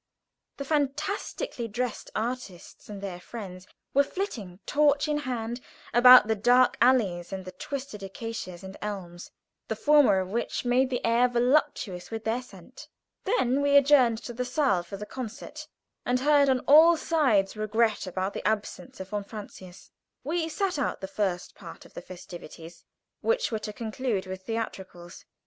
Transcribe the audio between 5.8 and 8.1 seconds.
about the dark alleys under the twisted